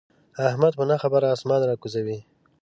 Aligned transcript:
احمد 0.47 0.73
په 0.79 0.83
نه 0.89 0.95
خبره 1.03 1.27
اسمان 1.35 1.61
را 1.69 1.75
کوزوي. 1.81 2.19